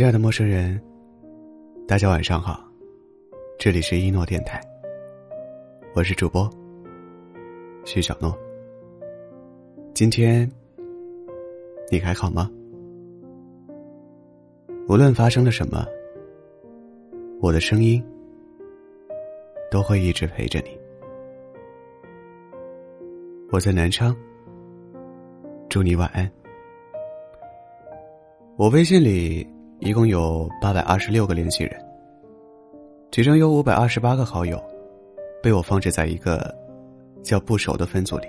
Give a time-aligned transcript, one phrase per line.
[0.00, 0.80] 亲爱的陌生人，
[1.86, 2.66] 大家晚上好，
[3.58, 4.58] 这里是一诺电台，
[5.94, 6.48] 我是主播
[7.84, 8.34] 徐小诺。
[9.92, 10.50] 今天
[11.90, 12.50] 你还好吗？
[14.88, 15.84] 无论发生了什么，
[17.38, 18.02] 我的声音
[19.70, 20.70] 都会一直陪着你。
[23.50, 24.16] 我在南昌，
[25.68, 26.26] 祝你晚安。
[28.56, 29.46] 我微信里。
[29.80, 31.74] 一共有八百二十六个联系人，
[33.10, 34.62] 其中有五百二十八个好友，
[35.42, 36.54] 被我放置在一个
[37.22, 38.26] 叫“不熟”的分组里。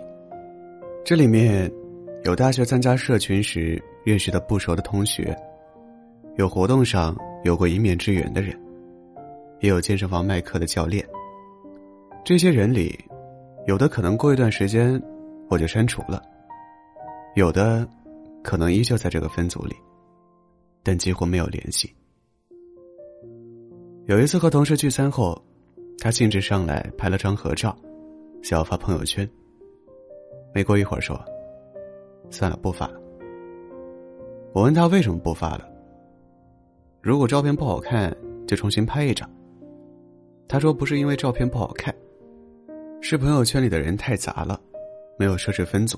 [1.04, 1.70] 这里面
[2.23, 5.38] 有大学参加社群时认识的不熟的同学，
[6.38, 8.58] 有活动上有过一面之缘的人，
[9.59, 11.06] 也有健身房卖课的教练。
[12.23, 12.98] 这些人里，
[13.68, 15.02] 有的可能过一段时间
[15.50, 16.23] 我就删除了，
[17.36, 17.86] 有的
[18.42, 19.75] 可能依旧在这个分组里。
[20.84, 21.94] 但几乎没有联系。
[24.06, 25.40] 有一次和同事聚餐后，
[26.00, 27.78] 他兴致上来拍了张合照，
[28.42, 29.30] 想要发朋友圈。
[30.54, 31.24] 没过一会儿说
[32.30, 33.00] ：“算了，不发了。”
[34.54, 35.70] 我问他为什么不发了。
[37.00, 38.14] 如果照片不好看，
[38.46, 39.30] 就重新拍一张。
[40.48, 41.96] 他说：“不是因为照片不好看，
[43.00, 44.59] 是朋友圈里的人太杂了，
[45.18, 45.98] 没有设置分组，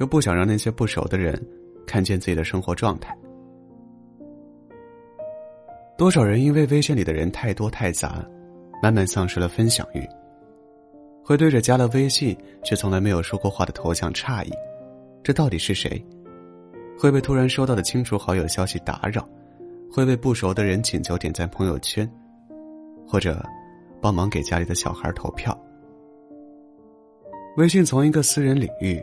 [0.00, 1.40] 又不想让那些不熟的人
[1.86, 3.16] 看见自己的生活状态。”
[5.96, 8.24] 多少人因为微信里的人太多太杂，
[8.82, 10.06] 慢慢丧失了分享欲。
[11.24, 14.52] 会对着加了微信却从来没有说过话的头像诧异，
[15.22, 16.04] 这到底是谁？
[16.98, 19.28] 会被突然收到的清除好友消息打扰，
[19.92, 22.10] 会被不熟的人请求点赞朋友圈，
[23.06, 23.40] 或者
[24.00, 25.56] 帮忙给家里的小孩投票。
[27.58, 29.00] 微信从一个私人领域，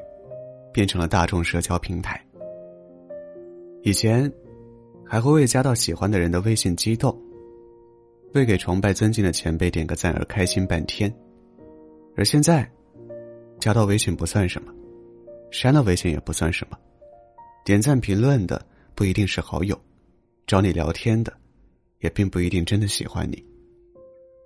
[0.73, 2.19] 变成了大众社交平台。
[3.83, 4.29] 以前。
[5.09, 7.20] 还会为加到喜欢的人的微信激动，
[8.36, 11.11] 为给崇拜尊敬的前辈点个赞而开心半天，
[12.15, 12.70] 而现在，
[13.59, 14.71] 加到微信不算什么，
[15.49, 16.77] 删了微信也不算什么，
[17.65, 19.75] 点赞评论的不一定是好友，
[20.45, 21.33] 找你聊天的，
[22.02, 23.43] 也并不一定真的喜欢你。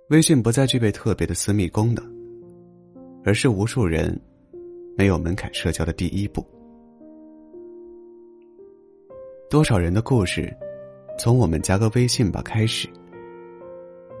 [0.08, 2.02] 微信不再具备特别的私密功能，
[3.22, 4.18] 而是无数人
[4.96, 6.42] 没有门槛社交的第一步。
[9.54, 10.52] 多少人的故事，
[11.16, 12.88] 从我们加个微信吧开始，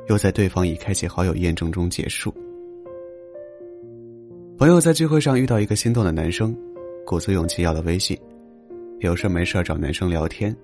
[0.06, 2.32] 又在对方已开启好友验证中结束。
[4.56, 6.56] 朋友在聚会上遇到一个心动的男生，
[7.04, 8.16] 鼓足勇气要了微信，
[9.00, 10.56] 有事没事找男生聊天，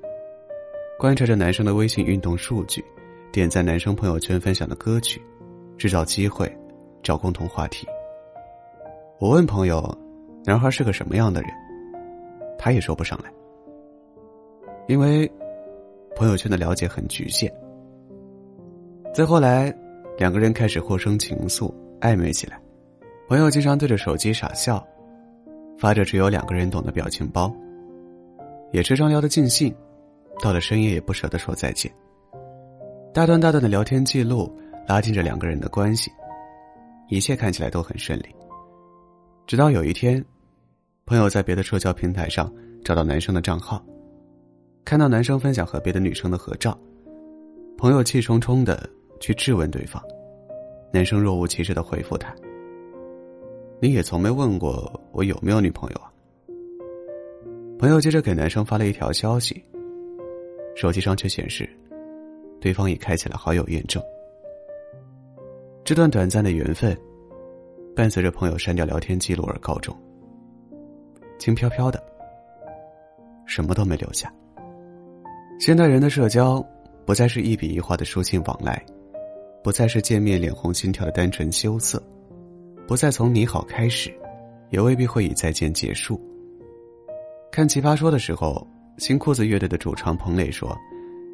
[1.00, 2.80] 观察着男生的微信运动数据，
[3.32, 5.20] 点赞男生朋友圈分享的歌曲，
[5.78, 6.48] 制造机会，
[7.02, 7.88] 找共同话题。
[9.18, 9.92] 我问朋友，
[10.44, 11.50] 男孩是个什么样的人，
[12.56, 13.32] 他也说不上来。
[14.90, 15.30] 因为
[16.16, 17.48] 朋友圈的了解很局限，
[19.14, 19.72] 再后来，
[20.18, 22.60] 两个人开始互生情愫，暧昧起来。
[23.28, 24.84] 朋友经常对着手机傻笑，
[25.78, 27.54] 发着只有两个人懂的表情包，
[28.72, 29.72] 也时常聊得尽兴，
[30.42, 31.88] 到了深夜也不舍得说再见。
[33.14, 34.52] 大段大段的聊天记录
[34.88, 36.10] 拉近着两个人的关系，
[37.08, 38.26] 一切看起来都很顺利。
[39.46, 40.24] 直到有一天，
[41.06, 42.52] 朋友在别的社交平台上
[42.84, 43.80] 找到男生的账号。
[44.84, 46.76] 看到男生分享和别的女生的合照，
[47.76, 48.88] 朋友气冲冲的
[49.20, 50.02] 去质问对方，
[50.92, 52.34] 男生若无其事的回复他
[53.80, 56.10] ：“你也从没问过我有没有女朋友啊？”
[57.78, 59.64] 朋友接着给男生发了一条消息，
[60.74, 61.68] 手机上却显示，
[62.60, 64.02] 对方已开启了好友验证。
[65.84, 66.96] 这段短暂的缘分，
[67.94, 69.96] 伴随着朋友删掉聊天记录而告终，
[71.38, 72.02] 轻飘飘的，
[73.46, 74.32] 什么都没留下。
[75.60, 76.66] 现代人的社交，
[77.04, 78.82] 不再是一笔一画的书信往来，
[79.62, 82.02] 不再是见面脸红心跳的单纯羞涩，
[82.88, 84.10] 不再从你好开始，
[84.70, 86.18] 也未必会以再见结束。
[87.52, 88.66] 看《奇葩说》的时候，
[88.96, 90.74] 新裤子乐队的主唱彭磊说，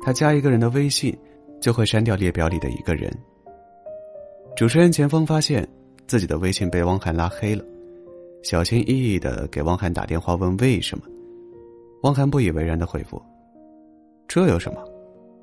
[0.03, 1.17] 他加一个人的微信，
[1.61, 3.09] 就会删掉列表里的一个人。
[4.57, 5.65] 主持人钱枫发现
[6.09, 7.65] 自己的微信被汪涵拉黑了，
[8.43, 11.05] 小心翼翼的给汪涵打电话问为什么，
[12.03, 13.23] 汪涵不以为然的回复。
[14.29, 14.83] 这有什么？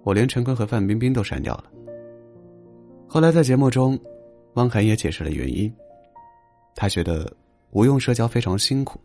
[0.03, 1.65] 我连陈坤和范冰冰都删掉了。
[3.07, 3.97] 后来在节目中，
[4.55, 5.73] 汪涵也解释了原因。
[6.75, 7.31] 他觉得
[7.71, 8.99] 无用社交非常辛苦，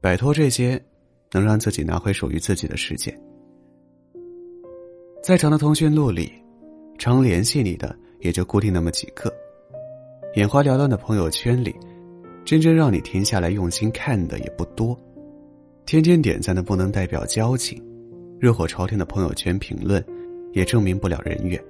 [0.00, 0.82] 摆脱这些，
[1.30, 3.16] 能让自己拿回属于自己的时间。
[5.22, 6.32] 再长的通讯录里，
[6.98, 9.32] 常联系你的也就固定那么几个。
[10.34, 11.76] 眼花缭乱的朋友圈里，
[12.44, 14.98] 真正让你停下来用心看的也不多。
[15.84, 17.80] 天天点赞的不能代表交情。
[18.42, 20.04] 热火朝天的朋友圈评论，
[20.50, 21.62] 也证明不了人缘。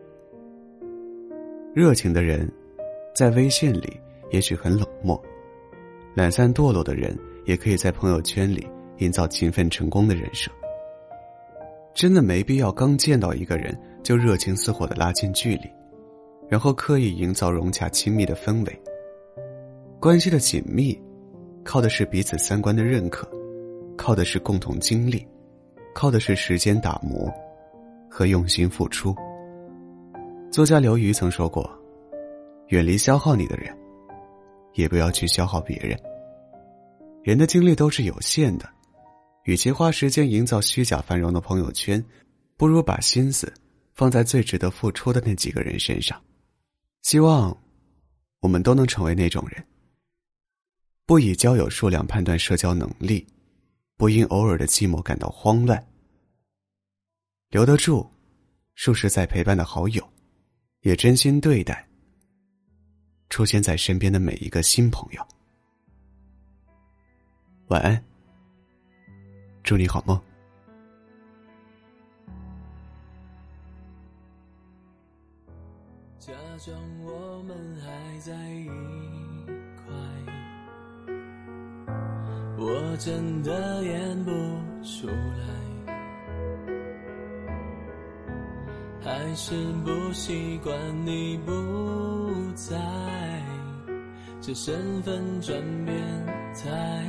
[1.75, 2.51] 热情的人，
[3.15, 5.15] 在微信里也许很冷漠；
[6.15, 7.15] 懒散堕落的人，
[7.45, 8.67] 也可以在朋友圈里
[9.01, 10.51] 营造勤奋成功的人设。
[11.93, 15.71] 真的没必要刚见到一个人就热情似火的拉近距离，
[16.49, 18.83] 然后刻意营造融洽亲密的氛围。
[20.01, 20.99] 关系的紧密，
[21.65, 23.31] 靠的是彼此三观的认可，
[23.95, 25.23] 靠的是共同经历，
[25.95, 27.33] 靠的是时间打磨
[28.11, 29.15] 和用心付出。
[30.51, 31.71] 作家刘瑜曾说过
[32.69, 33.75] ：“远离消耗你的人，
[34.75, 35.99] 也不要去消耗别人。
[37.23, 38.69] 人的精力都是有限的，
[39.45, 42.05] 与其花时间营造虚假繁荣的朋友圈，
[42.57, 43.53] 不如把心思
[43.95, 46.21] 放在最值得付出的那几个人身上。
[47.03, 47.57] 希望
[48.41, 49.65] 我们都能成为那种人，
[51.07, 53.27] 不以交友数量判断社交能力，
[54.03, 55.87] 不因偶尔的寂寞感到慌乱，
[57.51, 58.05] 留得住
[58.75, 60.05] 数十载陪伴的好友。”
[60.83, 61.89] 也真心对待
[63.31, 65.25] 出现在身边的每一个新朋友。
[67.69, 68.05] 晚安，
[69.63, 70.21] 祝你好梦。
[76.19, 78.69] 假装我们还在一
[82.93, 84.31] 我真的演不
[84.85, 85.45] 出来。
[89.03, 91.51] 还是不习惯你不
[92.55, 92.77] 在，
[94.43, 95.97] 这身份转变
[96.55, 97.02] 太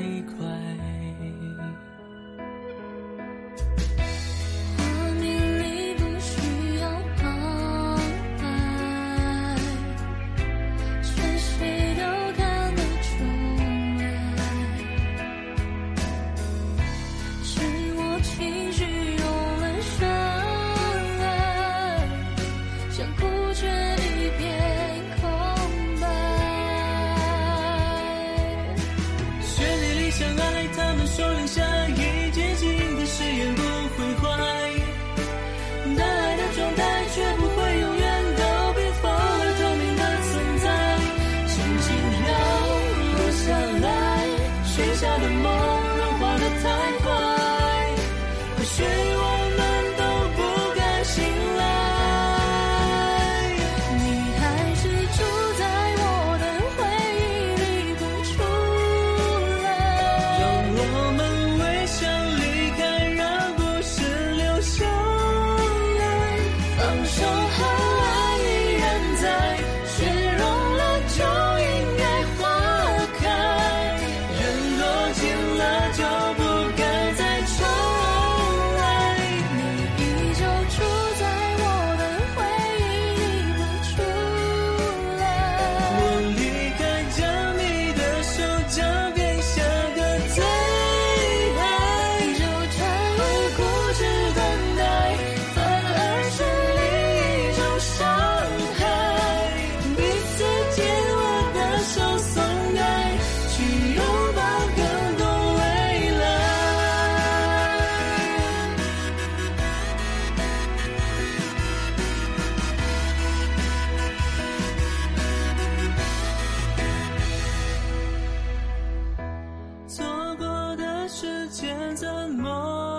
[121.16, 122.93] 时间怎么